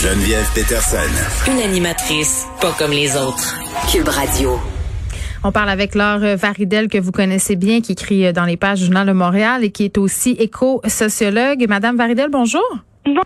Geneviève 0.00 0.48
Peterson. 0.54 1.50
Une 1.50 1.58
animatrice 1.58 2.46
pas 2.60 2.72
comme 2.78 2.92
les 2.92 3.16
autres. 3.16 3.58
Cube 3.90 4.06
Radio. 4.06 4.60
On 5.42 5.50
parle 5.50 5.70
avec 5.70 5.96
Laure 5.96 6.36
Varidel, 6.36 6.86
que 6.86 6.98
vous 6.98 7.10
connaissez 7.10 7.56
bien, 7.56 7.80
qui 7.80 7.92
écrit 7.92 8.32
dans 8.32 8.44
les 8.44 8.56
pages 8.56 8.78
du 8.78 8.84
Journal 8.84 9.08
de 9.08 9.12
Montréal 9.12 9.64
et 9.64 9.72
qui 9.72 9.84
est 9.84 9.98
aussi 9.98 10.36
éco-sociologue. 10.38 11.66
Madame 11.68 11.96
Varidel, 11.96 12.28
bonjour. 12.30 12.62
Bonjour. 13.04 13.24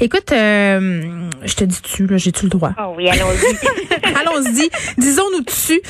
Écoute, 0.00 0.32
euh, 0.32 1.28
je 1.44 1.54
te 1.54 1.64
dis 1.64 1.80
tu, 1.82 2.06
là, 2.06 2.16
j'ai-tu 2.16 2.44
le 2.44 2.50
droit? 2.50 2.72
Oh 2.78 2.94
oui, 2.96 3.08
allons-y. 3.08 3.56
allons-y. 4.18 4.70
Disons-nous 4.98 5.42
dessus. 5.42 5.80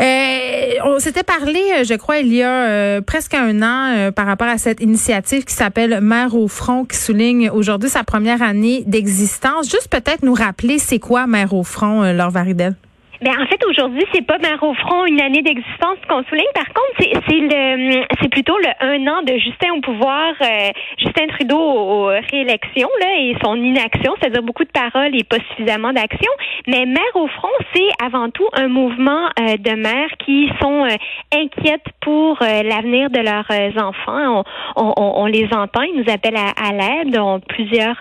Euh, 0.00 0.56
on 0.84 0.98
s'était 0.98 1.22
parlé, 1.22 1.60
je 1.84 1.94
crois, 1.94 2.18
il 2.18 2.32
y 2.32 2.42
a 2.42 2.66
euh, 2.68 3.00
presque 3.00 3.34
un 3.34 3.62
an 3.62 3.94
euh, 3.96 4.10
par 4.10 4.26
rapport 4.26 4.48
à 4.48 4.58
cette 4.58 4.80
initiative 4.80 5.44
qui 5.44 5.54
s'appelle 5.54 6.00
Mère 6.00 6.34
au 6.34 6.48
front, 6.48 6.84
qui 6.84 6.96
souligne 6.96 7.50
aujourd'hui 7.50 7.90
sa 7.90 8.04
première 8.04 8.42
année 8.42 8.84
d'existence. 8.86 9.70
Juste 9.70 9.88
peut-être 9.88 10.22
nous 10.22 10.34
rappeler 10.34 10.78
c'est 10.78 10.98
quoi 10.98 11.26
Mère 11.26 11.52
au 11.54 11.64
front, 11.64 12.02
Laure 12.12 12.30
Varidel? 12.30 12.74
Ben, 13.22 13.32
en 13.40 13.46
fait, 13.46 13.64
aujourd'hui, 13.64 14.04
c'est 14.12 14.26
pas 14.26 14.38
Mère 14.38 14.62
au 14.62 14.74
front 14.74 15.06
une 15.06 15.20
année 15.20 15.42
d'existence 15.42 15.96
qu'on 16.08 16.22
souligne. 16.24 16.44
Par 16.54 16.66
contre, 16.66 16.92
c'est, 16.98 17.12
c'est 17.28 17.40
le 17.40 18.04
c'est 18.20 18.28
plutôt 18.28 18.56
le 18.58 18.68
un 18.80 19.06
an 19.06 19.22
de 19.22 19.32
Justin 19.38 19.72
au 19.76 19.80
pouvoir, 19.80 20.34
euh, 20.40 20.70
Justin 20.98 21.26
Trudeau 21.28 21.58
aux 21.58 22.06
réélections 22.06 22.88
là 23.00 23.18
et 23.18 23.34
son 23.42 23.56
inaction, 23.56 24.14
c'est-à-dire 24.20 24.42
beaucoup 24.42 24.64
de 24.64 24.70
paroles 24.70 25.16
et 25.16 25.24
pas 25.24 25.38
suffisamment 25.50 25.92
d'action. 25.92 26.30
Mais 26.66 26.84
Mère 26.84 27.02
au 27.14 27.26
front, 27.28 27.48
c'est 27.74 27.88
avant 28.04 28.30
tout 28.30 28.46
un 28.52 28.68
mouvement 28.68 29.28
euh, 29.40 29.56
de 29.56 29.74
mères 29.74 30.10
qui 30.24 30.50
sont 30.60 30.84
euh, 30.84 30.96
inquiètes 31.32 31.86
pour 32.02 32.38
l'avenir 32.40 33.10
de 33.10 33.18
leurs 33.18 33.82
enfants. 33.82 34.44
On, 34.76 34.92
on, 34.96 35.22
on, 35.22 35.26
les 35.26 35.48
entend, 35.52 35.82
ils 35.82 35.96
nous 35.96 36.12
appellent 36.12 36.36
à, 36.36 36.52
à 36.62 36.72
l'aide. 36.72 37.18
Plusieurs 37.48 37.96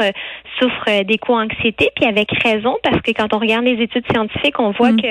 souffrent 0.59 1.03
d'éco-anxiété, 1.03 1.89
puis 1.95 2.05
avec 2.05 2.31
raison, 2.43 2.77
parce 2.83 3.01
que 3.01 3.11
quand 3.11 3.33
on 3.33 3.39
regarde 3.39 3.65
les 3.65 3.81
études 3.81 4.05
scientifiques, 4.11 4.59
on 4.59 4.71
voit 4.71 4.91
mm. 4.91 5.01
que 5.01 5.04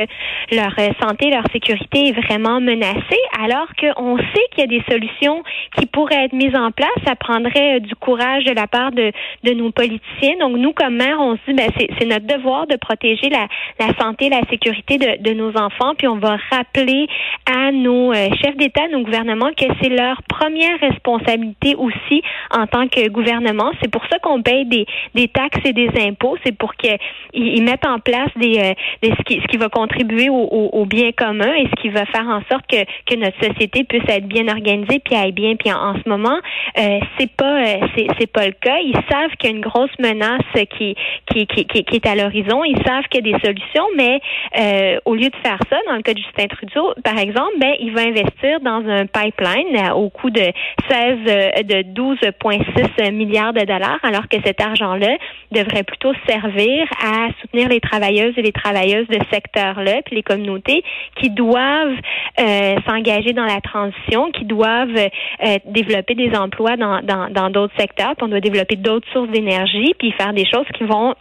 leur 0.52 0.72
euh, 0.78 0.90
santé, 1.00 1.30
leur 1.30 1.44
sécurité 1.52 2.08
est 2.08 2.12
vraiment 2.12 2.60
menacée, 2.60 3.22
alors 3.42 3.68
qu'on 3.78 4.18
sait 4.18 4.46
qu'il 4.52 4.60
y 4.60 4.62
a 4.62 4.66
des 4.66 4.82
solutions 4.90 5.42
qui 5.76 5.86
pourraient 5.86 6.24
être 6.26 6.32
mises 6.32 6.56
en 6.56 6.70
place. 6.70 6.90
Ça 7.06 7.16
prendrait 7.16 7.76
euh, 7.76 7.80
du 7.80 7.94
courage 7.96 8.44
de 8.44 8.52
la 8.52 8.66
part 8.66 8.92
de, 8.92 9.12
de 9.44 9.52
nos 9.52 9.70
politiciens. 9.70 10.36
Donc, 10.40 10.56
nous, 10.56 10.72
comme 10.72 10.96
mère, 10.96 11.18
on 11.20 11.36
se 11.36 11.40
dit, 11.48 11.54
ben, 11.54 11.70
c'est 11.78 12.06
notre 12.06 12.26
devoir 12.26 12.66
de 12.66 12.76
protéger 12.76 13.28
la, 13.28 13.46
la 13.78 13.94
santé, 14.00 14.28
la 14.28 14.42
sécurité 14.50 14.98
de, 14.98 15.22
de 15.22 15.32
nos 15.34 15.50
enfants, 15.56 15.94
puis 15.96 16.08
on 16.08 16.16
va 16.16 16.36
rappeler 16.50 17.06
à 17.50 17.72
nos 17.72 18.12
euh, 18.12 18.28
chefs 18.42 18.56
d'État, 18.56 18.88
nos 18.88 19.02
gouvernements, 19.02 19.50
que 19.56 19.66
c'est 19.80 19.88
leur 19.88 20.22
première 20.24 20.78
responsabilité 20.80 21.74
aussi 21.76 22.22
en 22.50 22.66
tant 22.66 22.88
que 22.88 23.08
gouvernement. 23.08 23.70
C'est 23.82 23.90
pour 23.90 24.04
ça 24.10 24.18
qu'on 24.18 24.42
paye 24.42 24.66
des, 24.66 24.86
des 25.14 25.28
taxes 25.28 25.60
et 25.64 25.72
des 25.72 25.90
impôts. 26.00 26.36
C'est 26.44 26.56
pour 26.56 26.74
qu'ils 26.74 27.62
mettent 27.62 27.86
en 27.86 27.98
place 27.98 28.30
des, 28.36 28.74
des 29.02 29.10
ce, 29.10 29.22
qui, 29.24 29.40
ce 29.40 29.46
qui 29.46 29.56
va 29.56 29.68
contribuer 29.84 30.28
au, 30.30 30.86
bien 30.86 31.12
commun 31.12 31.52
et 31.54 31.66
ce 31.66 31.82
qui 31.82 31.88
va 31.88 32.04
faire 32.06 32.26
en 32.26 32.40
sorte 32.50 32.66
que, 32.66 32.84
que 33.06 33.18
notre 33.18 33.38
société 33.42 33.84
puisse 33.84 34.08
être 34.08 34.26
bien 34.26 34.48
organisée 34.48 35.00
puis 35.04 35.14
aille 35.14 35.32
bien. 35.32 35.56
Puis 35.56 35.72
en, 35.72 35.94
ce 35.94 36.08
moment, 36.08 36.38
euh, 36.78 36.98
c'est 37.18 37.30
pas 37.30 37.62
euh, 37.62 37.86
c'est, 37.94 38.06
c'est 38.18 38.30
pas 38.30 38.46
le 38.46 38.52
cas. 38.52 38.78
Ils 38.78 38.98
savent 39.10 39.30
qu'il 39.38 39.50
y 39.50 39.52
a 39.52 39.56
une 39.56 39.62
grosse 39.62 39.96
menace 39.98 40.42
qui 40.76 40.94
qui, 41.30 41.46
qui, 41.46 41.66
qui, 41.66 41.96
est 41.96 42.06
à 42.06 42.14
l'horizon. 42.14 42.64
Ils 42.64 42.82
savent 42.84 43.04
qu'il 43.10 43.26
y 43.26 43.30
a 43.30 43.38
des 43.38 43.44
solutions, 43.44 43.86
mais 43.96 44.20
euh, 44.58 44.98
au 45.04 45.14
lieu 45.14 45.28
de 45.28 45.36
faire 45.42 45.58
ça, 45.70 45.76
dans 45.86 45.96
le 45.96 46.02
cas 46.02 46.14
de 46.14 46.18
Justin 46.18 46.46
Trudeau, 46.48 46.94
par 47.04 47.18
exemple, 47.18 47.52
ben 47.58 47.74
il 47.80 47.92
va 47.92 48.02
investir 48.02 48.60
dans 48.60 48.82
un 48.88 49.06
pipeline 49.06 49.76
euh, 49.76 49.94
au 49.94 50.10
coût 50.10 50.30
de 50.30 50.52
16 50.88 51.64
de 51.64 51.82
12,6 51.94 53.12
milliards 53.12 53.52
de 53.52 53.64
dollars, 53.64 54.00
alors 54.02 54.28
que 54.28 54.36
cet 54.44 54.60
argent-là 54.60 55.16
devrait 55.52 55.84
plutôt 55.84 56.12
servir 56.26 56.86
à 57.02 57.28
soutenir 57.40 57.68
les 57.68 57.80
travailleuses 57.80 58.34
et 58.36 58.42
les 58.42 58.52
travailleuses 58.52 59.06
de 59.08 59.18
secteur 59.32 59.80
là 59.80 60.02
puis 60.04 60.16
les 60.16 60.22
communautés 60.22 60.82
qui 61.20 61.30
doivent 61.30 61.98
euh, 62.40 62.74
s'engager 62.86 63.32
dans 63.32 63.44
la 63.44 63.60
transition, 63.60 64.30
qui 64.32 64.44
doivent 64.44 64.96
euh, 64.96 65.58
développer 65.66 66.14
des 66.14 66.34
emplois 66.36 66.63
dans 66.76 67.00
dans 67.30 67.50
d'autres 67.50 67.74
secteurs, 67.78 68.14
puis 68.16 68.24
on 68.24 68.28
doit 68.28 68.40
développer 68.40 68.76
d'autres 68.76 69.06
sources 69.12 69.30
d'énergie, 69.30 69.94
puis 69.98 70.12
faire 70.12 70.32
des 70.32 70.46
choses 70.46 70.66
qui 70.76 70.84
vont 70.84 71.14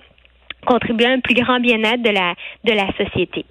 contribuer 0.66 1.08
à 1.08 1.12
un 1.12 1.20
plus 1.20 1.36
grand 1.36 1.60
bien-être 1.60 2.02
de 2.02 2.10
la 2.10 2.34
de 2.64 2.72
la 2.72 2.88
société. 2.98 3.46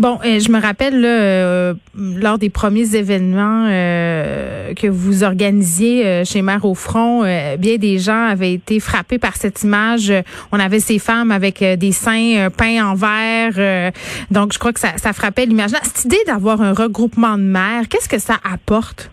Bon, 0.00 0.18
euh, 0.24 0.40
je 0.40 0.50
me 0.50 0.58
rappelle 0.58 0.98
là, 0.98 1.08
euh, 1.08 1.74
lors 1.94 2.38
des 2.38 2.48
premiers 2.48 2.96
événements 2.96 3.66
euh, 3.68 4.72
que 4.72 4.86
vous 4.86 5.24
organisiez 5.24 6.24
chez 6.24 6.40
Mère 6.40 6.64
au 6.64 6.74
Front, 6.74 7.22
bien 7.58 7.76
des 7.76 7.98
gens 7.98 8.24
avaient 8.28 8.54
été 8.54 8.80
frappés 8.80 9.18
par 9.18 9.36
cette 9.36 9.62
image. 9.62 10.10
On 10.52 10.58
avait 10.58 10.80
ces 10.80 10.98
femmes 10.98 11.30
avec 11.30 11.62
des 11.62 11.92
seins 11.92 12.48
peints 12.56 12.82
en 12.82 12.94
vert. 12.94 13.92
donc, 14.30 14.54
je 14.54 14.58
crois 14.58 14.72
que 14.72 14.80
ça, 14.80 14.96
ça 14.96 15.12
frappait 15.12 15.44
l'imaginaire. 15.44 15.84
Cette 15.84 16.06
idée 16.06 16.24
d'avoir 16.26 16.62
un 16.62 16.72
regroupement 16.72 17.36
de 17.36 17.42
mères, 17.42 17.86
qu'est-ce 17.90 18.08
que 18.08 18.18
ça 18.18 18.36
apporte? 18.42 19.10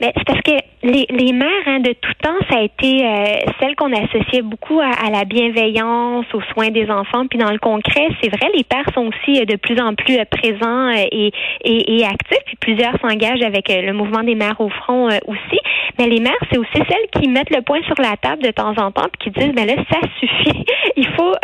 Mais 0.00 0.12
c'est 0.16 0.26
parce 0.26 0.42
que 0.42 0.52
les, 0.82 1.06
les 1.10 1.32
mères 1.32 1.66
hein, 1.66 1.80
de 1.80 1.92
tout 1.92 2.12
temps, 2.22 2.38
ça 2.50 2.58
a 2.58 2.62
été 2.62 3.04
euh, 3.04 3.24
celle 3.60 3.76
qu'on 3.76 3.92
associait 3.92 4.42
beaucoup 4.42 4.80
à, 4.80 5.10
la 5.10 5.24
bienveillance, 5.24 6.24
aux 6.32 6.40
soins 6.52 6.70
des 6.70 6.90
enfants. 6.90 7.26
Puis 7.26 7.38
dans 7.38 7.50
le 7.50 7.58
concret, 7.58 8.08
c'est 8.22 8.30
vrai, 8.30 8.50
les 8.54 8.64
pères 8.64 8.88
sont 8.94 9.08
aussi 9.08 9.40
euh, 9.40 9.44
de 9.44 9.56
plus 9.56 9.78
en 9.80 9.94
plus 9.94 10.18
euh, 10.18 10.24
présents 10.24 10.90
et, 10.90 11.32
et, 11.64 11.98
et, 11.98 12.04
actifs. 12.04 12.42
Puis 12.46 12.56
plusieurs 12.56 12.98
s'engagent 13.00 13.42
avec 13.42 13.68
le 13.68 13.92
mouvement 13.92 14.22
des 14.22 14.34
mères 14.34 14.60
au 14.60 14.70
front 14.70 15.08
aussi. 15.26 15.58
Mais 15.98 16.06
les 16.06 16.20
mères, 16.20 16.32
c'est 16.50 16.58
aussi 16.58 16.70
celles 16.74 17.20
qui 17.20 17.28
mettent 17.28 17.54
le 17.54 17.62
point 17.62 17.82
sur 17.82 17.96
la 17.98 18.16
table 18.16 18.42
de 18.42 18.50
temps 18.50 18.74
en 18.78 18.90
temps 18.90 19.08
puis 19.18 19.30
qui 19.30 19.38
disent, 19.38 19.54
ben 19.54 19.66
là, 19.66 19.74
ça 19.90 19.98
suffit. 20.18 20.64
Il 20.96 21.06
faut 21.08 21.34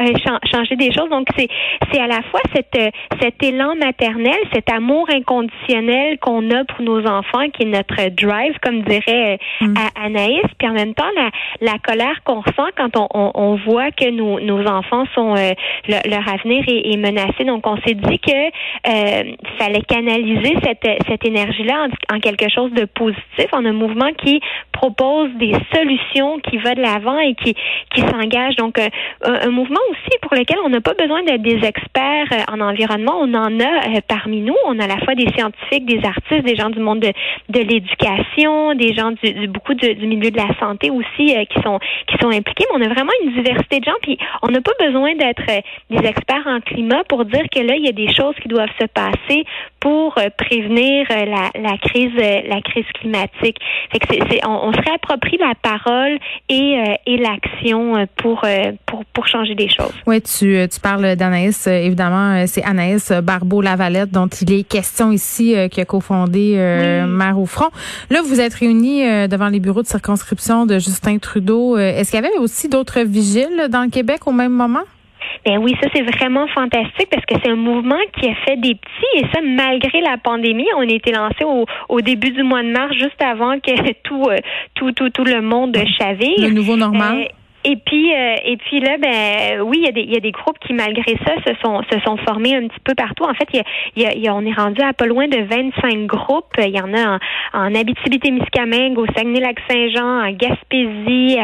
changer 0.53 0.77
des 0.77 0.93
choses. 0.93 1.11
Donc 1.11 1.27
c'est 1.37 1.49
c'est 1.93 2.01
à 2.01 2.07
la 2.07 2.23
fois 2.31 2.41
cette 2.55 2.79
cet 3.21 3.43
élan 3.43 3.75
maternel, 3.77 4.37
cet 4.53 4.71
amour 4.71 5.09
inconditionnel 5.11 6.19
qu'on 6.19 6.51
a 6.51 6.65
pour 6.65 6.83
nos 6.83 7.07
enfants, 7.07 7.49
qui 7.53 7.65
est 7.65 7.67
notre 7.67 8.09
drive, 8.15 8.57
comme 8.63 8.83
dirait 8.83 9.26
euh, 9.27 9.37
mm. 9.61 9.75
à 9.77 10.05
Anaïs, 10.05 10.45
puis 10.59 10.69
en 10.69 10.73
même 10.73 10.95
temps 10.95 11.11
la, 11.17 11.31
la 11.61 11.79
colère 11.79 12.23
qu'on 12.25 12.41
ressent 12.41 12.69
quand 12.77 12.97
on, 12.97 13.09
on, 13.15 13.31
on, 13.35 13.57
voit 13.57 13.91
que 13.91 14.11
nos, 14.11 14.41
nos 14.41 14.67
enfants 14.67 15.05
sont 15.15 15.35
euh, 15.37 15.53
leur 15.89 16.29
avenir 16.29 16.65
est, 16.69 16.93
est, 16.93 16.97
menacé. 16.97 17.45
Donc 17.45 17.67
on 17.67 17.77
s'est 17.83 17.95
dit 17.95 18.19
que 18.19 18.33
euh, 18.33 19.33
fallait 19.59 19.83
canaliser 19.83 20.57
cette, 20.63 20.87
cette 21.09 21.25
énergie-là 21.25 21.89
en, 22.11 22.17
en, 22.17 22.21
quelque 22.21 22.49
chose 22.49 22.73
de 22.73 22.85
positif, 22.85 23.47
en 23.53 23.65
un 23.65 23.73
mouvement 23.73 24.13
qui 24.13 24.41
propose 24.73 25.31
des 25.35 25.55
solutions, 25.75 26.39
qui 26.41 26.59
va 26.59 26.75
de 26.75 26.83
l'avant 26.83 27.19
et 27.19 27.35
qui 27.35 27.55
qui 27.95 28.01
s'engage. 28.01 28.57
Donc 28.57 28.79
un, 28.79 28.89
un, 29.23 29.51
mouvement 29.51 29.81
aussi 29.91 30.19
pour 30.23 30.35
lequel 30.35 30.59
on 30.65 30.69
n'a 30.69 30.81
pas 30.81 30.95
besoin 30.95 31.23
d'être 31.23 31.43
des 31.43 31.65
experts 31.65 32.45
en 32.53 32.61
environnement. 32.61 33.19
On 33.21 33.35
en 33.35 33.61
a 33.61 34.01
parmi 34.09 34.41
nous. 34.41 34.57
On 34.67 34.79
a 34.79 34.85
à 34.85 34.87
la 34.87 34.99
fois 34.99 35.15
des 35.15 35.29
scientifiques, 35.33 35.85
des 35.85 36.05
artistes, 36.07 36.45
des 36.45 36.55
gens 36.57 36.71
du 36.71 36.79
monde 36.79 37.01
de, 37.01 37.13
de 37.49 37.61
l'éducation, 37.61 38.75
des 38.75 38.95
gens 38.95 39.13
du, 39.23 39.49
beaucoup 39.49 39.75
du 39.75 40.07
milieu 40.07 40.31
de 40.31 40.37
la 40.37 40.49
santé 40.59 40.91
aussi 40.91 41.35
euh, 41.35 41.45
qui 41.45 41.61
sont 41.63 41.79
qui 42.07 42.17
sont 42.21 42.31
impliqués. 42.31 42.65
Mais 42.73 42.85
on 42.85 42.91
a 42.91 42.93
vraiment 42.93 43.13
une 43.23 43.33
diversité 43.33 43.81
de 43.81 43.85
gens. 43.85 43.99
Puis 44.03 44.19
on 44.43 44.49
n'a 44.49 44.61
pas 44.61 44.73
besoin 44.81 45.15
d'être 45.15 45.43
euh, 45.49 45.61
des 45.91 46.07
experts 46.07 46.47
en 46.47 46.61
climat 46.61 47.05
pour 47.09 47.25
dire 47.25 47.45
que 47.53 47.61
là 47.61 47.75
il 47.77 47.85
y 47.85 47.89
a 47.89 47.93
des 47.93 48.13
choses 48.13 48.35
qui 48.43 48.49
doivent 48.49 48.69
se 48.81 48.87
passer 48.87 49.45
pour 49.81 50.17
euh, 50.19 50.29
prévenir 50.37 51.07
la, 51.11 51.51
la 51.61 51.77
crise 51.79 52.13
la 52.17 52.61
crise 52.61 52.87
climatique. 52.95 53.59
Fait 53.93 53.99
que 53.99 54.47
on, 54.47 54.69
on, 54.69 54.73
se 54.73 54.81
réapproprie 54.81 55.39
la 55.39 55.55
parole 55.61 56.19
et 56.49 56.77
et 57.07 57.17
l'action 57.17 58.07
pour 58.17 58.45
pour 58.87 59.05
pour 59.07 59.27
changer 59.27 59.55
des 59.55 59.69
choses. 59.69 59.95
Oui, 60.07 60.21
tu 60.23 60.67
tu 60.69 60.81
parles 60.81 61.17
d'Anaïs 61.17 61.67
évidemment 61.67 62.47
c'est 62.47 62.65
Anaïs 62.65 63.13
Barbeau 63.23 63.61
Lavalette 63.63 64.11
dont 64.11 64.27
il 64.27 64.53
est 64.53 64.69
question 64.69 65.13
ici 65.13 65.55
qui 65.71 65.81
a 65.81 65.85
cofondé 65.85 66.57
Mère 67.07 67.39
au 67.39 67.47
front. 67.47 67.71
Là 68.11 68.21
vous 68.23 68.41
êtes 68.41 68.55
réunis 68.55 69.03
euh, 69.07 69.29
devant 69.29 69.49
les 69.49 69.61
bureaux 69.61 69.83
de 69.83 69.87
circonscription 69.87 70.67
de 70.67 70.75
Justin 70.75 71.19
Trudeau. 71.19 71.77
Euh, 71.77 71.97
est-ce 71.97 72.11
qu'il 72.11 72.21
y 72.21 72.25
avait 72.27 72.37
aussi 72.39 72.69
d'autres 72.69 73.01
vigiles 73.01 73.69
dans 73.71 73.83
le 73.83 73.91
Québec 73.91 74.27
au 74.27 74.33
même 74.33 74.53
moment? 74.53 74.85
Ben 75.45 75.59
oui, 75.59 75.77
ça 75.81 75.89
c'est 75.95 76.03
vraiment 76.03 76.47
fantastique 76.49 77.09
parce 77.11 77.25
que 77.25 77.35
c'est 77.43 77.51
un 77.51 77.57
mouvement 77.57 77.99
qui 78.19 78.29
a 78.29 78.35
fait 78.47 78.57
des 78.57 78.75
petits 78.75 79.19
et 79.19 79.25
ça 79.33 79.41
malgré 79.43 80.01
la 80.01 80.17
pandémie. 80.19 80.67
On 80.77 80.81
a 80.81 80.93
été 80.93 81.13
lancé 81.13 81.45
au, 81.45 81.67
au 81.89 82.01
début 82.01 82.31
du 82.31 82.43
mois 82.43 82.63
de 82.63 82.71
mars, 82.71 82.93
juste 82.95 83.21
avant 83.21 83.59
que 83.61 83.93
tout 84.03 84.25
euh, 84.29 84.39
tout 84.75 84.93
tout 84.93 85.11
tout 85.11 85.25
le 85.25 85.41
monde 85.41 85.77
chavire. 85.99 86.41
Le 86.41 86.51
nouveau 86.51 86.77
normal. 86.77 87.29
Et 87.69 87.75
puis, 87.75 88.15
euh, 88.15 88.37
et 88.45 88.57
puis 88.59 88.79
là, 88.79 88.97
ben 88.97 89.61
oui, 89.63 89.79
il 89.81 89.85
y, 89.87 89.89
a 89.89 89.91
des, 89.91 90.03
il 90.03 90.15
y 90.15 90.17
a 90.17 90.21
des 90.21 90.31
groupes 90.31 90.57
qui, 90.61 90.73
malgré 90.73 91.19
ça, 91.27 91.35
se 91.45 91.53
sont, 91.65 91.83
se 91.91 91.99
sont 91.99 92.17
formés 92.19 92.55
un 92.55 92.69
petit 92.69 92.79
peu 92.85 92.95
partout. 92.95 93.25
En 93.25 93.35
fait, 93.35 93.49
il 93.53 94.03
y 94.03 94.07
a, 94.07 94.13
il 94.15 94.23
y 94.23 94.29
a, 94.29 94.35
on 94.37 94.47
est 94.47 94.53
rendu 94.53 94.81
à 94.83 94.93
pas 94.93 95.07
loin 95.07 95.27
de 95.27 95.39
25 95.39 96.07
groupes. 96.07 96.55
Il 96.59 96.69
y 96.69 96.81
en 96.81 96.95
a 96.95 97.19
en, 97.53 97.67
en 97.67 97.75
Abitibi-Témiscamingue, 97.75 98.97
au 98.97 99.07
Saguenay-Lac-Saint-Jean, 99.07 100.29
en 100.29 100.31
Gaspésie, 100.31 101.37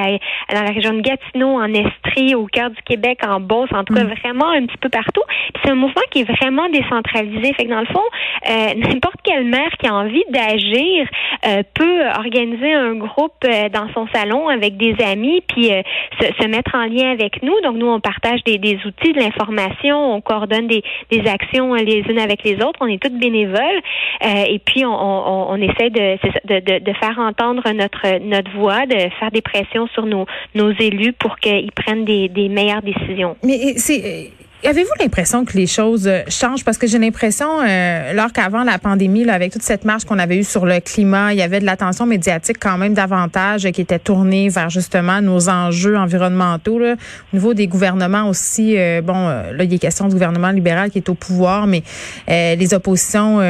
dans 0.53 0.63
la 0.63 0.71
région 0.71 0.95
de 0.95 1.01
Gatineau, 1.01 1.61
en 1.61 1.75
Estrie, 1.75 2.37
au 2.37 2.47
cœur 2.47 2.71
du 2.71 2.81
Québec, 2.83 3.19
en 3.27 3.41
Beauce, 3.41 3.71
en 3.73 3.83
tout 3.83 3.95
cas, 3.95 4.05
mm. 4.05 4.15
vraiment 4.23 4.51
un 4.51 4.65
petit 4.67 4.79
peu 4.79 4.91
partout. 4.91 5.23
C'est 5.65 5.73
un 5.73 5.75
mouvement 5.75 6.03
qui 6.13 6.21
est 6.21 6.31
vraiment 6.41 6.69
décentralisé. 6.69 7.53
Fait 7.55 7.65
que 7.65 7.71
dans 7.71 7.81
le 7.81 7.87
fond, 7.87 8.01
euh, 8.49 8.75
n'importe 8.77 9.17
quelle 9.25 9.47
mère 9.47 9.71
qui 9.81 9.89
a 9.89 9.95
envie 9.95 10.25
d'agir 10.31 11.09
euh, 11.49 11.65
peut 11.75 12.07
organiser 12.17 12.73
un 12.75 12.95
groupe 12.95 13.45
dans 13.73 13.89
son 13.93 14.07
salon 14.15 14.47
avec 14.47 14.77
des 14.77 14.95
amis, 15.05 15.43
puis 15.49 15.73
se, 16.21 16.47
mettre 16.49 16.75
en 16.75 16.85
lien 16.85 17.13
avec 17.13 17.43
nous. 17.43 17.61
Donc, 17.63 17.77
nous, 17.77 17.87
on 17.87 18.01
partage 18.01 18.43
des, 18.45 18.59
des 18.59 18.79
outils, 18.87 19.13
de 19.13 19.21
l'information, 19.21 20.15
on 20.15 20.21
coordonne 20.21 20.67
des, 20.67 20.83
des 21.11 21.29
actions 21.29 21.75
les 21.75 22.05
unes 22.09 22.19
avec 22.19 22.45
les 22.45 22.57
autres. 22.57 22.79
On 22.81 22.87
est 22.87 23.03
toutes 23.03 23.19
bénévoles. 23.19 23.81
Euh, 24.25 24.45
et 24.49 24.59
puis, 24.59 24.85
on, 24.85 24.93
on, 24.93 25.53
on 25.53 25.57
essaie 25.57 25.91
de, 25.91 26.17
de, 26.47 26.79
de, 26.79 26.93
faire 26.95 27.19
entendre 27.19 27.63
notre, 27.73 28.19
notre 28.21 28.51
voix, 28.53 28.87
de 28.87 28.97
faire 29.19 29.31
des 29.33 29.43
pressions 29.43 29.87
sur 29.89 30.07
nos, 30.07 30.27
nos 30.55 30.71
élus 30.73 31.13
pour 31.13 31.37
qu'ils 31.39 31.73
prennent 31.73 32.05
des, 32.05 32.29
des 32.29 32.49
meilleures 32.49 32.83
décisions. 32.83 33.37
Mais 33.43 33.75
c'est 33.77 34.31
Avez-vous 34.65 34.93
l'impression 35.01 35.45
que 35.45 35.57
les 35.57 35.67
choses 35.67 36.07
euh, 36.07 36.21
changent? 36.29 36.65
Parce 36.65 36.79
que 36.79 36.87
j'ai 36.87 36.99
l'impression, 36.99 37.49
euh, 37.67 38.29
qu'avant 38.33 38.63
la 38.63 38.79
pandémie, 38.79 39.25
là, 39.25 39.35
avec 39.35 39.53
toute 39.53 39.65
cette 39.65 39.85
marche 39.85 40.05
qu'on 40.05 40.21
avait 40.21 40.39
eue 40.39 40.45
sur 40.45 40.67
le 40.67 40.79
climat, 40.79 41.33
il 41.33 41.39
y 41.41 41.43
avait 41.43 41.59
de 41.59 41.65
l'attention 41.65 42.07
médiatique 42.07 42.59
quand 42.61 42.79
même 42.79 42.95
davantage 42.95 43.69
qui 43.73 43.81
était 43.81 43.99
tournée 43.99 44.49
vers 44.51 44.71
justement 44.71 45.21
nos 45.21 45.49
enjeux 45.49 45.97
environnementaux. 45.97 46.79
Là. 46.79 46.95
Au 47.33 47.37
niveau 47.37 47.55
des 47.55 47.67
gouvernements 47.67 48.29
aussi, 48.29 48.79
euh, 48.79 49.03
bon, 49.03 49.29
là, 49.29 49.65
il 49.65 49.75
a 49.75 49.79
question 49.79 50.07
du 50.07 50.13
gouvernement 50.13 50.51
libéral 50.51 50.91
qui 50.91 50.99
est 50.99 51.09
au 51.09 51.15
pouvoir, 51.15 51.67
mais 51.67 51.83
les 52.29 52.73
oppositions 52.73 53.41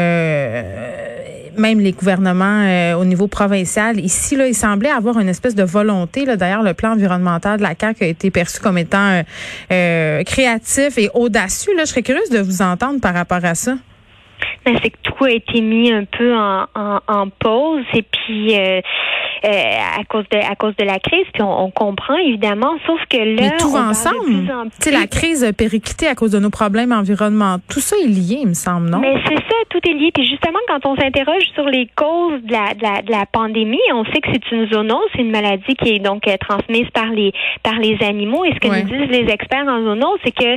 même 1.57 1.81
les 1.81 1.93
gouvernements 1.93 2.65
euh, 2.65 2.95
au 2.95 3.05
niveau 3.05 3.27
provincial. 3.27 3.99
Ici, 4.01 4.37
là, 4.37 4.47
il 4.47 4.55
semblait 4.55 4.91
avoir 4.91 5.19
une 5.19 5.29
espèce 5.29 5.55
de 5.55 5.63
volonté. 5.63 6.25
D'ailleurs, 6.25 6.63
le 6.63 6.75
plan 6.75 6.93
environnemental 6.93 7.59
de 7.59 7.63
la 7.63 7.75
CAQ 7.79 8.05
a 8.05 8.07
été 8.07 8.31
perçu 8.31 8.61
comme 8.61 8.79
étant 8.79 9.11
euh, 9.11 9.23
euh, 9.73 10.23
créatif 10.25 10.99
et 10.99 11.09
audacieux. 11.15 11.75
Là, 11.77 11.85
je 11.85 11.91
serais 11.91 12.03
curieuse 12.03 12.31
de 12.31 12.41
vous 12.41 12.63
entendre 12.63 13.01
par 13.01 13.15
rapport 13.15 13.45
à 13.45 13.55
ça. 13.55 13.75
Ben, 14.65 14.77
c'est 14.83 14.91
que 14.91 14.97
tout 15.03 15.25
a 15.25 15.31
été 15.31 15.61
mis 15.61 15.93
un 15.93 16.05
peu 16.05 16.35
en, 16.35 16.67
en, 16.75 17.29
pause 17.29 17.85
et 17.95 18.03
puis 18.03 18.57
euh, 18.59 18.81
à 19.45 20.05
cause 20.09 20.25
de 20.31 20.39
à 20.39 20.55
cause 20.57 20.75
de 20.77 20.85
la 20.85 20.99
crise. 20.99 21.27
Puis 21.33 21.43
on, 21.43 21.71
comprend 21.71 22.17
évidemment, 22.17 22.75
sauf 22.87 23.01
que 23.09 23.17
là, 23.17 23.43
Mais 23.43 23.57
tout 23.59 23.71
va 23.71 23.89
ensemble. 23.89 24.53
Tu 24.81 24.91
la 24.91 25.07
crise 25.07 25.51
périclitée 25.57 26.07
à 26.07 26.15
cause 26.15 26.33
de 26.33 26.39
nos 26.39 26.51
problèmes 26.51 26.93
environnementaux, 26.93 27.63
tout 27.69 27.81
ça 27.81 27.97
est 27.97 28.07
lié, 28.07 28.41
il 28.43 28.49
me 28.49 28.55
semble, 28.55 28.91
non? 28.91 28.99
Mais 28.99 29.15
c'est 29.27 29.37
ça, 29.37 29.57
tout 29.71 29.81
est 29.89 29.95
lié. 29.95 30.11
Puis 30.13 30.27
justement, 30.27 30.59
quand 30.69 30.85
on 30.87 30.97
s'interroge 30.97 31.43
sur 31.55 31.65
les 31.65 31.89
causes 31.97 32.43
de 32.43 32.53
la, 32.53 32.75
de 32.75 32.83
la, 32.83 33.03
de 33.03 33.11
la 33.11 33.27
pandémie, 33.27 33.81
on 33.95 34.05
sait 34.07 34.21
que 34.21 34.29
c'est 34.33 34.51
une 34.53 34.69
zoonose, 34.73 35.09
c'est 35.15 35.23
une 35.23 35.31
maladie 35.31 35.75
qui 35.75 35.95
est 35.95 35.99
donc 35.99 36.27
euh, 36.29 36.37
transmise 36.39 36.89
par 36.91 37.07
les 37.07 37.33
par 37.63 37.79
les 37.79 37.97
animaux. 38.03 38.45
Et 38.45 38.53
ce 38.55 38.61
que 38.61 38.69
nous 38.69 38.89
disent 38.89 39.11
les 39.11 39.33
experts 39.33 39.67
en 39.67 39.81
zoonose, 39.83 40.19
c'est 40.25 40.35
que 40.35 40.57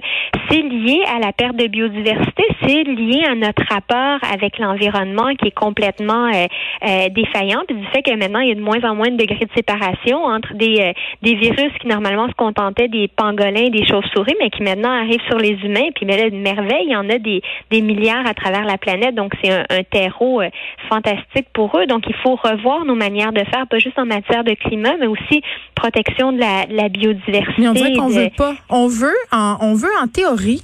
c'est 0.50 0.62
lié 0.62 1.02
à 1.16 1.20
la 1.20 1.32
perte 1.32 1.56
de 1.56 1.68
biodiversité, 1.68 2.44
c'est 2.62 2.84
lié 2.84 3.24
à 3.26 3.36
notre 3.36 3.64
rapport 3.70 4.20
avec 4.32 4.60
l'environnement 4.60 5.34
qui 5.40 5.48
est 5.48 5.56
complètement 5.56 6.28
euh, 6.28 6.46
euh, 6.88 7.10
défaillant, 7.10 7.62
puis 7.68 7.78
du 7.78 7.86
fait 7.88 8.02
que 8.02 8.16
maintenant 8.16 8.40
il 8.40 8.50
y 8.50 8.52
a 8.52 8.56
de 8.56 8.62
moins 8.62 8.75
en 8.84 8.96
moins 8.96 9.10
de 9.10 9.18
degrés 9.18 9.46
de 9.46 9.54
séparation 9.56 10.24
entre 10.24 10.54
des, 10.54 10.80
euh, 10.80 10.94
des 11.22 11.36
virus 11.36 11.72
qui 11.80 11.88
normalement 11.88 12.28
se 12.28 12.34
contentaient 12.34 12.88
des 12.88 13.08
pangolins, 13.08 13.70
des 13.70 13.86
chauves-souris, 13.86 14.36
mais 14.40 14.50
qui 14.50 14.64
maintenant 14.64 14.92
arrivent 14.92 15.26
sur 15.30 15.38
les 15.38 15.58
humains. 15.64 15.90
Puis 15.96 16.06
mais 16.06 16.18
là, 16.18 16.28
une 16.28 16.42
merveille, 16.42 16.86
il 16.86 16.92
y 16.92 16.96
en 16.96 17.10
a 17.10 17.18
des, 17.18 17.42
des 17.72 17.82
milliards 17.82 18.26
à 18.28 18.34
travers 18.34 18.66
la 18.66 18.78
planète. 18.78 19.16
Donc 19.16 19.34
c'est 19.44 19.52
un, 19.52 19.84
terreau 19.90 20.42
euh, 20.42 20.50
fantastique 20.90 21.48
pour 21.54 21.78
eux. 21.78 21.86
Donc 21.86 22.04
il 22.08 22.16
faut 22.16 22.36
revoir 22.36 22.86
nos 22.86 22.96
manières 22.96 23.34
de 23.34 23.44
faire, 23.46 23.68
pas 23.70 23.80
juste 23.80 24.00
en 24.00 24.06
matière 24.06 24.44
de 24.44 24.54
climat, 24.54 24.96
mais 25.00 25.08
aussi 25.08 25.42
protection 25.76 26.32
de 26.32 26.40
la, 26.40 26.66
la 26.70 26.90
biodiversité. 26.90 27.54
Mais 27.60 27.68
on 27.68 27.74
dirait 27.74 27.94
qu'on 27.94 28.08
veut 28.08 28.30
pas. 28.36 28.56
On 28.70 28.88
veut, 28.88 29.16
on 29.32 29.74
veut 29.74 29.90
en 30.02 30.08
théorie 30.08 30.64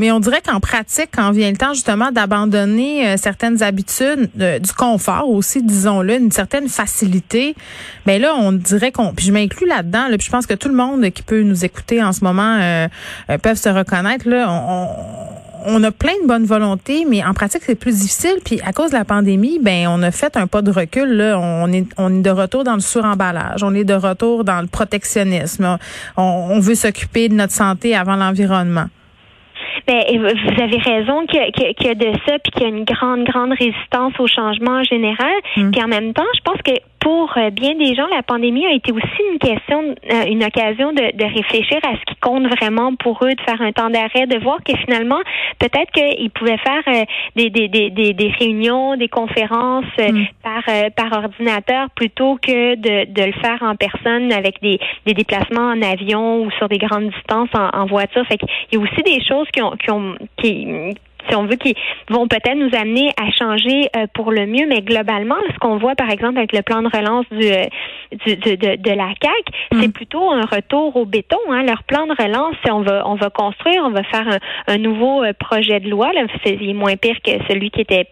mais 0.00 0.10
on 0.10 0.18
dirait 0.18 0.40
qu'en 0.40 0.60
pratique, 0.60 1.10
quand 1.14 1.30
vient 1.30 1.50
le 1.50 1.58
temps 1.58 1.74
justement 1.74 2.10
d'abandonner 2.10 3.06
euh, 3.06 3.16
certaines 3.18 3.62
habitudes, 3.62 4.30
du 4.34 4.72
confort 4.72 5.28
aussi, 5.28 5.62
disons-le, 5.62 6.14
une 6.14 6.32
certaine 6.32 6.68
facilité, 6.68 7.54
mais 8.06 8.18
ben 8.18 8.22
là, 8.22 8.34
on 8.34 8.52
dirait 8.52 8.92
qu'on, 8.92 9.12
puis 9.12 9.26
je 9.26 9.32
m'inclus 9.32 9.66
là-dedans, 9.66 10.08
là, 10.08 10.16
puis 10.16 10.26
je 10.26 10.30
pense 10.30 10.46
que 10.46 10.54
tout 10.54 10.68
le 10.68 10.74
monde 10.74 11.08
qui 11.10 11.22
peut 11.22 11.42
nous 11.42 11.66
écouter 11.66 12.02
en 12.02 12.12
ce 12.12 12.24
moment 12.24 12.56
euh, 12.60 12.88
euh 13.28 13.36
peuvent 13.36 13.58
se 13.58 13.68
reconnaître. 13.68 14.26
Là, 14.26 14.46
on, 14.50 14.88
on, 15.66 15.84
a 15.84 15.90
plein 15.90 16.14
de 16.22 16.26
bonnes 16.26 16.46
volontés, 16.46 17.04
mais 17.06 17.22
en 17.22 17.34
pratique, 17.34 17.62
c'est 17.66 17.74
plus 17.74 18.00
difficile. 18.00 18.36
Puis 18.42 18.58
à 18.64 18.72
cause 18.72 18.92
de 18.92 18.96
la 18.96 19.04
pandémie, 19.04 19.58
ben 19.60 19.86
on 19.88 20.02
a 20.02 20.10
fait 20.10 20.34
un 20.38 20.46
pas 20.46 20.62
de 20.62 20.70
recul. 20.70 21.14
Là. 21.14 21.38
On 21.38 21.70
est, 21.70 21.86
on 21.98 22.18
est 22.18 22.22
de 22.22 22.30
retour 22.30 22.64
dans 22.64 22.74
le 22.74 22.80
suremballage. 22.80 23.62
On 23.62 23.74
est 23.74 23.84
de 23.84 23.92
retour 23.92 24.44
dans 24.44 24.62
le 24.62 24.66
protectionnisme. 24.66 25.76
On, 26.16 26.22
on 26.22 26.58
veut 26.58 26.74
s'occuper 26.74 27.28
de 27.28 27.34
notre 27.34 27.52
santé 27.52 27.94
avant 27.94 28.16
l'environnement. 28.16 28.86
Ben, 29.86 30.02
vous 30.18 30.62
avez 30.62 30.78
raison 30.78 31.26
qu'il 31.26 31.40
y, 31.40 31.88
a 31.88 31.94
de 31.94 32.12
ça, 32.26 32.38
puis 32.38 32.52
qu'il 32.52 32.62
y 32.62 32.64
a 32.66 32.68
une 32.68 32.84
grande, 32.84 33.24
grande 33.24 33.52
résistance 33.52 34.12
au 34.18 34.26
changement 34.26 34.80
en 34.80 34.84
général. 34.84 35.34
Mmh. 35.56 35.70
Puis 35.70 35.82
en 35.82 35.88
même 35.88 36.12
temps, 36.12 36.26
je 36.34 36.40
pense 36.42 36.60
que 36.62 36.72
pour 37.00 37.36
euh, 37.36 37.50
bien 37.50 37.74
des 37.74 37.94
gens, 37.94 38.06
la 38.14 38.22
pandémie 38.22 38.66
a 38.66 38.72
été 38.72 38.92
aussi 38.92 39.22
une 39.32 39.38
question, 39.38 39.94
euh, 40.12 40.24
une 40.26 40.44
occasion 40.44 40.92
de, 40.92 41.16
de, 41.16 41.24
réfléchir 41.24 41.78
à 41.82 41.94
ce 41.96 42.04
qui 42.06 42.20
compte 42.20 42.46
vraiment 42.46 42.94
pour 42.94 43.24
eux, 43.24 43.34
de 43.34 43.40
faire 43.40 43.60
un 43.60 43.72
temps 43.72 43.90
d'arrêt, 43.90 44.26
de 44.26 44.38
voir 44.38 44.58
que 44.62 44.76
finalement, 44.84 45.20
peut-être 45.58 45.90
qu'ils 45.92 46.30
pouvaient 46.30 46.58
faire 46.58 46.82
euh, 46.88 47.04
des, 47.36 47.50
des, 47.50 47.68
des, 47.68 47.90
des, 47.90 48.32
réunions, 48.38 48.96
des 48.96 49.08
conférences 49.08 49.84
mm. 49.98 50.24
par, 50.42 50.62
par 50.94 51.24
ordinateur 51.24 51.88
plutôt 51.90 52.36
que 52.40 52.74
de, 52.76 53.10
de 53.10 53.22
le 53.22 53.32
faire 53.32 53.58
en 53.62 53.74
personne 53.76 54.32
avec 54.32 54.60
des, 54.60 54.78
des 55.06 55.14
déplacements 55.14 55.72
en 55.72 55.82
avion 55.82 56.42
ou 56.42 56.50
sur 56.52 56.68
des 56.68 56.78
grandes 56.78 57.10
distances 57.10 57.48
en, 57.54 57.70
en 57.78 57.86
voiture. 57.86 58.24
Fait 58.26 58.36
qu'il 58.36 58.48
y 58.72 58.76
a 58.76 58.80
aussi 58.80 59.02
des 59.02 59.24
choses 59.24 59.48
qui 59.52 59.62
ont, 59.62 59.72
qui 59.72 59.90
ont 59.90 60.14
qui, 60.36 60.66
si 61.28 61.34
on 61.36 61.46
veut, 61.46 61.56
qui 61.56 61.74
vont 62.08 62.28
peut-être 62.28 62.56
nous 62.56 62.74
amener 62.76 63.10
à 63.20 63.30
changer 63.30 63.88
euh, 63.96 64.06
pour 64.14 64.30
le 64.32 64.46
mieux. 64.46 64.66
Mais 64.68 64.82
globalement, 64.82 65.36
ce 65.52 65.58
qu'on 65.58 65.78
voit, 65.78 65.94
par 65.94 66.10
exemple, 66.10 66.38
avec 66.38 66.52
le 66.52 66.62
plan 66.62 66.82
de 66.82 66.88
relance 66.88 67.26
du, 67.30 67.46
euh, 67.46 67.66
du 68.12 68.36
de, 68.36 68.76
de, 68.76 68.90
la 68.90 69.14
CAC, 69.20 69.32
c'est 69.72 69.88
mm. 69.88 69.92
plutôt 69.92 70.30
un 70.30 70.44
retour 70.44 70.96
au 70.96 71.04
béton. 71.04 71.38
Hein. 71.48 71.62
Leur 71.62 71.82
plan 71.84 72.06
de 72.06 72.14
relance, 72.20 72.54
c'est 72.64 72.70
on 72.70 72.82
va 72.82 73.06
on 73.06 73.14
va 73.14 73.30
construire, 73.30 73.82
on 73.84 73.90
va 73.90 74.02
faire 74.04 74.26
un, 74.28 74.38
un 74.74 74.78
nouveau 74.78 75.22
euh, 75.22 75.32
projet 75.32 75.80
de 75.80 75.88
loi. 75.88 76.12
Là, 76.12 76.22
c'est 76.44 76.56
moins 76.72 76.96
pire 76.96 77.16
que 77.24 77.32
celui 77.48 77.70
qui 77.70 77.80
était 77.80 78.06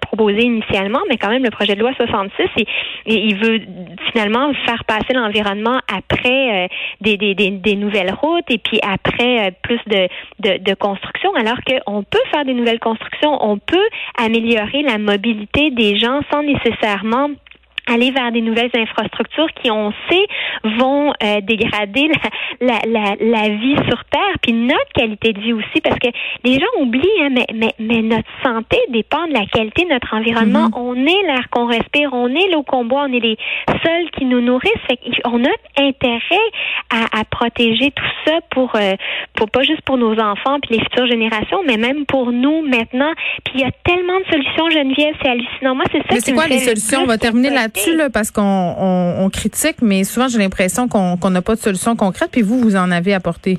proposé 0.00 0.42
initialement, 0.42 1.00
mais 1.08 1.16
quand 1.16 1.28
même 1.28 1.44
le 1.44 1.50
projet 1.50 1.74
de 1.74 1.80
loi 1.80 1.92
66, 1.96 2.48
et, 2.56 2.66
il 3.06 3.36
veut 3.36 3.60
finalement 4.10 4.52
faire 4.66 4.84
passer 4.84 5.12
l'environnement 5.12 5.78
après 5.92 6.64
euh, 6.64 6.68
des, 7.00 7.16
des, 7.16 7.34
des, 7.34 7.76
nouvelles 7.76 8.12
routes 8.12 8.50
et 8.50 8.58
puis 8.58 8.80
après 8.82 9.48
euh, 9.48 9.50
plus 9.62 9.80
de, 9.86 10.08
de, 10.40 10.62
de 10.62 10.74
construction, 10.74 11.34
alors 11.34 11.58
qu'on 11.66 12.02
peut 12.02 12.22
faire 12.32 12.44
des 12.44 12.54
nouvelles 12.54 12.80
constructions, 12.80 13.36
on 13.40 13.58
peut 13.58 13.88
améliorer 14.18 14.82
la 14.82 14.98
mobilité 14.98 15.70
des 15.70 15.98
gens 15.98 16.20
sans 16.32 16.42
nécessairement 16.42 17.30
aller 17.86 18.10
vers 18.10 18.32
des 18.32 18.40
nouvelles 18.40 18.70
infrastructures 18.74 19.48
qui, 19.62 19.70
on 19.70 19.92
sait, 20.10 20.26
vont 20.78 21.12
euh, 21.22 21.40
dégrader 21.42 22.10
la, 22.60 22.80
la, 22.86 23.14
la, 23.20 23.48
vie 23.48 23.76
sur 23.88 24.04
Terre, 24.06 24.36
puis 24.42 24.52
notre 24.52 24.92
qualité 24.94 25.32
de 25.32 25.40
vie 25.40 25.52
aussi, 25.52 25.80
parce 25.82 25.98
que 25.98 26.08
les 26.44 26.54
gens 26.54 26.80
oublient, 26.80 27.22
hein, 27.22 27.28
mais, 27.30 27.46
mais, 27.54 27.74
mais, 27.78 28.02
notre 28.02 28.28
santé 28.42 28.78
dépend 28.90 29.26
de 29.26 29.32
la 29.32 29.46
qualité 29.46 29.84
de 29.84 29.90
notre 29.90 30.14
environnement. 30.14 30.68
Mm-hmm. 30.68 30.78
On 30.78 30.96
est 30.96 31.22
l'air 31.26 31.48
qu'on 31.50 31.66
respire, 31.66 32.10
on 32.12 32.28
est 32.28 32.48
l'eau 32.52 32.62
qu'on 32.62 32.84
boit, 32.84 33.06
on 33.08 33.12
est 33.12 33.20
les 33.20 33.36
seuls 33.84 34.10
qui 34.16 34.24
nous 34.24 34.40
nourrissent. 34.40 34.72
on 35.24 35.44
a 35.44 35.82
intérêt 35.82 36.20
à, 36.90 37.20
à, 37.20 37.24
protéger 37.24 37.90
tout 37.90 38.04
ça 38.24 38.38
pour, 38.50 38.74
euh, 38.76 38.94
pour 39.34 39.50
pas 39.50 39.62
juste 39.62 39.82
pour 39.82 39.98
nos 39.98 40.18
enfants 40.18 40.58
puis 40.60 40.76
les 40.76 40.84
futures 40.84 41.06
générations, 41.06 41.62
mais 41.66 41.76
même 41.76 42.06
pour 42.06 42.32
nous 42.32 42.62
maintenant. 42.62 43.12
Puis 43.44 43.54
il 43.56 43.60
y 43.60 43.64
a 43.64 43.70
tellement 43.84 44.20
de 44.20 44.24
solutions, 44.30 44.70
Geneviève, 44.70 45.14
c'est 45.22 45.28
hallucinant. 45.28 45.74
Moi, 45.74 45.84
c'est 45.92 45.98
ça. 45.98 46.04
Mais 46.12 46.20
c'est 46.20 46.32
quoi 46.32 46.46
les 46.46 46.58
solutions? 46.58 47.02
On 47.02 47.06
va 47.06 47.18
terminer 47.18 47.50
là 47.50 47.68
parce 48.12 48.30
qu'on 48.30 48.42
on, 49.18 49.30
critique, 49.30 49.76
mais 49.82 50.04
souvent 50.04 50.28
j'ai 50.28 50.38
l'impression 50.38 50.88
qu'on 50.88 51.30
n'a 51.30 51.42
pas 51.42 51.54
de 51.54 51.60
solution 51.60 51.96
concrète, 51.96 52.30
puis 52.30 52.42
vous, 52.42 52.58
vous 52.60 52.76
en 52.76 52.90
avez 52.90 53.14
apporté? 53.14 53.58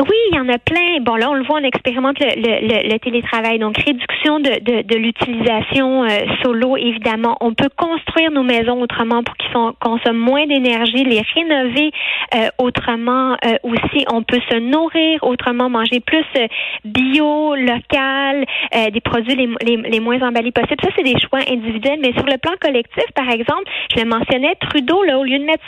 Oui, 0.00 0.16
il 0.30 0.36
y 0.36 0.40
en 0.40 0.48
a 0.48 0.58
plein. 0.58 1.00
Bon, 1.02 1.16
là, 1.16 1.28
on 1.30 1.34
le 1.34 1.44
voit, 1.44 1.58
on 1.60 1.64
expérimente 1.64 2.18
le, 2.20 2.26
le, 2.26 2.90
le 2.90 2.98
télétravail. 2.98 3.58
Donc, 3.58 3.76
réduction 3.76 4.40
de, 4.40 4.82
de, 4.82 4.96
l'utilisation 4.96 6.04
euh, 6.04 6.08
solo, 6.42 6.76
évidemment. 6.78 7.36
On 7.40 7.52
peut 7.52 7.68
construire 7.76 8.30
nos 8.30 8.42
maisons 8.42 8.80
autrement 8.80 9.22
pour 9.22 9.36
qu'ils 9.36 9.50
consomment 9.80 10.16
moins 10.16 10.46
d'énergie, 10.46 11.04
les 11.04 11.22
rénover 11.34 11.90
euh, 12.34 12.48
autrement 12.58 13.36
euh, 13.44 13.56
aussi. 13.62 14.06
On 14.10 14.22
peut 14.22 14.40
se 14.50 14.58
nourrir 14.58 15.22
autrement, 15.22 15.68
manger 15.68 16.00
plus 16.00 16.24
bio, 16.84 17.54
local, 17.56 18.46
des 18.92 19.00
produits 19.00 19.34
les, 19.34 19.48
les, 19.62 19.76
les, 19.76 20.00
moins 20.00 20.20
emballés 20.22 20.52
possibles. 20.52 20.80
Ça, 20.82 20.90
c'est 20.96 21.02
des 21.02 21.18
choix 21.20 21.40
individuels. 21.50 21.98
Mais 22.00 22.12
sur 22.12 22.24
le 22.24 22.38
plan 22.38 22.52
collectif, 22.60 23.04
par 23.14 23.28
exemple, 23.28 23.64
je 23.94 24.02
le 24.02 24.08
mentionnais, 24.08 24.54
Trudeau, 24.60 25.02
là, 25.04 25.18
au 25.18 25.24
lieu 25.24 25.38
de 25.38 25.44
mettre 25.44 25.64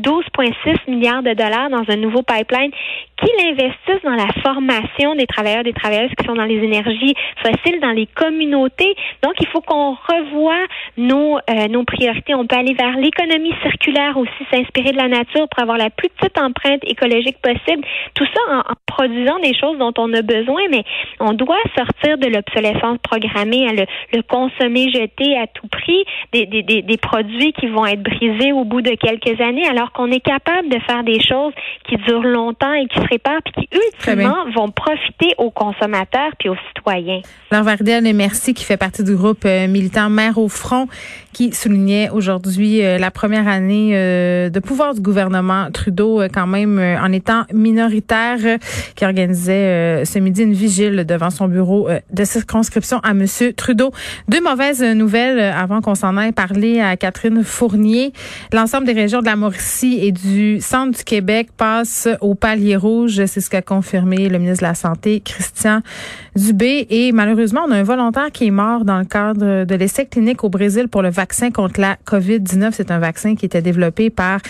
12,6 0.00 0.90
milliards 0.90 1.22
de 1.22 1.34
dollars 1.34 1.68
dans 1.68 1.84
un 1.88 1.96
nouveau 1.96 2.22
pipeline 2.22 2.70
qu'il 3.16 3.48
investisse 3.48 4.02
dans 4.04 4.14
la 4.14 4.28
formation 4.42 5.14
des 5.14 5.26
travailleurs, 5.26 5.64
des 5.64 5.72
travailleuses 5.72 6.10
qui 6.18 6.26
sont 6.26 6.34
dans 6.34 6.44
les 6.44 6.62
énergies 6.62 7.14
fossiles, 7.42 7.80
dans 7.80 7.92
les 7.92 8.06
communautés. 8.06 8.94
Donc, 9.22 9.34
il 9.40 9.46
faut 9.48 9.60
qu'on 9.60 9.94
revoie 9.94 10.64
nos, 10.96 11.38
euh, 11.38 11.68
nos 11.68 11.84
priorités. 11.84 12.34
On 12.34 12.46
peut 12.46 12.56
aller 12.56 12.74
vers 12.74 12.96
l'économie 12.96 13.54
circulaire 13.62 14.16
aussi, 14.16 14.30
s'inspirer 14.50 14.92
de 14.92 14.96
la 14.96 15.08
nature 15.08 15.48
pour 15.48 15.62
avoir 15.62 15.78
la 15.78 15.90
plus 15.90 16.08
petite 16.10 16.38
empreinte 16.38 16.82
écologique 16.86 17.38
possible. 17.40 17.84
Tout 18.14 18.26
ça 18.26 18.62
en, 18.68 18.74
produisant 18.86 19.38
des 19.40 19.54
choses 19.54 19.78
dont 19.78 19.92
on 19.98 20.12
a 20.14 20.22
besoin, 20.22 20.62
mais 20.70 20.84
on 21.20 21.32
doit 21.32 21.56
sortir 21.76 22.18
de 22.18 22.28
l'obsolescence 22.28 22.98
programmée, 23.02 23.68
à 23.68 23.72
le, 23.72 23.84
le, 24.14 24.22
consommer, 24.22 24.90
jeter 24.90 25.38
à 25.38 25.46
tout 25.46 25.68
prix, 25.68 26.04
des, 26.32 26.46
des, 26.46 26.62
des, 26.62 26.82
des 26.82 26.96
produits 26.96 27.52
qui 27.52 27.66
vont 27.66 27.84
être 27.86 28.02
brisés 28.02 28.52
au 28.52 28.64
bout 28.64 28.80
de 28.80 28.94
quelques 28.94 29.40
années, 29.40 29.66
alors 29.68 29.92
qu'on 29.92 30.10
est 30.10 30.20
capable 30.20 30.68
de 30.68 30.78
faire 30.80 31.02
des 31.04 31.20
choses 31.20 31.52
qui 31.88 31.96
durent 31.96 32.22
longtemps 32.22 32.72
et 32.72 32.86
qui 32.86 33.00
se 33.06 33.12
réparent, 33.12 33.40
puis 33.44 33.66
qui 33.68 33.76
ultimement 33.76 34.50
vont 34.54 34.70
profiter 34.70 35.34
aux 35.38 35.50
consommateurs 35.50 36.32
puis 36.38 36.48
aux 36.48 36.56
citoyens. 36.68 37.20
Laure 37.50 37.62
Vardel, 37.62 38.12
merci, 38.14 38.54
qui 38.54 38.64
fait 38.64 38.76
partie 38.76 39.04
du 39.04 39.14
groupe 39.14 39.44
euh, 39.44 39.66
militant 39.68 40.10
Mère 40.10 40.38
au 40.38 40.48
front, 40.48 40.88
qui 41.36 41.52
soulignait 41.52 42.08
aujourd'hui 42.08 42.82
euh, 42.82 42.96
la 42.96 43.10
première 43.10 43.46
année 43.46 43.90
euh, 43.92 44.48
de 44.48 44.58
pouvoir 44.58 44.94
du 44.94 45.02
gouvernement 45.02 45.68
Trudeau, 45.70 46.22
quand 46.32 46.46
même 46.46 46.78
en 46.78 47.12
étant 47.12 47.42
minoritaire, 47.52 48.38
qui 48.94 49.04
organisait 49.04 50.06
ce 50.06 50.18
midi 50.18 50.44
une 50.44 50.54
vigile 50.54 51.04
devant 51.06 51.28
son 51.28 51.46
bureau 51.46 51.88
de 52.10 52.24
circonscription 52.24 53.00
à 53.00 53.12
Monsieur 53.12 53.52
Trudeau. 53.52 53.90
Deux 54.28 54.40
mauvaises 54.40 54.82
nouvelles 54.82 55.38
avant 55.38 55.82
qu'on 55.82 55.94
s'en 55.94 56.16
aille 56.16 56.32
parler 56.32 56.80
à 56.80 56.96
Catherine 56.96 57.44
Fournier. 57.44 58.14
L'ensemble 58.54 58.86
des 58.86 58.94
régions 58.94 59.20
de 59.20 59.26
la 59.26 59.36
Mauricie 59.36 59.98
et 60.00 60.12
du 60.12 60.60
centre 60.62 60.96
du 60.96 61.04
Québec 61.04 61.48
passent 61.54 62.08
au 62.22 62.34
palier 62.34 62.76
rouge. 62.76 63.26
C'est 63.26 63.42
ce 63.42 63.50
qu'a 63.50 63.62
confirmé 63.62 64.30
le 64.30 64.38
ministre 64.38 64.62
de 64.62 64.68
la 64.68 64.74
Santé, 64.74 65.20
Christian 65.20 65.82
Dubé. 66.34 66.86
Et 66.88 67.12
malheureusement, 67.12 67.62
on 67.68 67.72
a 67.72 67.76
un 67.76 67.82
volontaire 67.82 68.32
qui 68.32 68.46
est 68.46 68.50
mort 68.50 68.86
dans 68.86 68.98
le 68.98 69.04
cadre 69.04 69.64
de 69.64 69.74
l'essai 69.74 70.06
clinique 70.06 70.42
au 70.42 70.48
Brésil 70.48 70.88
pour 70.88 71.02
le 71.02 71.10
vaccin 71.10 71.25
contre 71.52 71.80
la 71.80 71.96
COVID-19. 72.06 72.70
C'est 72.72 72.90
un 72.90 72.98
vaccin 72.98 73.34
qui 73.34 73.46
était 73.46 73.62
développé 73.62 74.10
par 74.10 74.40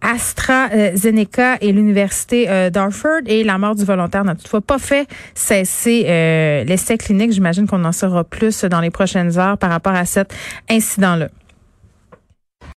AstraZeneca 0.00 1.58
et 1.60 1.72
l'Université 1.72 2.48
euh, 2.48 2.70
d'Harford. 2.70 3.22
Et 3.26 3.44
la 3.44 3.58
mort 3.58 3.74
du 3.74 3.84
volontaire 3.84 4.24
n'a 4.24 4.34
toutefois 4.34 4.60
pas 4.60 4.78
fait 4.78 5.06
cesser 5.34 6.04
euh, 6.06 6.64
l'essai 6.64 6.98
clinique. 6.98 7.32
J'imagine 7.32 7.66
qu'on 7.66 7.84
en 7.84 7.92
saura 7.92 8.24
plus 8.24 8.64
dans 8.64 8.80
les 8.80 8.90
prochaines 8.90 9.38
heures 9.38 9.58
par 9.58 9.70
rapport 9.70 9.94
à 9.94 10.04
cet 10.04 10.34
incident-là. 10.70 11.28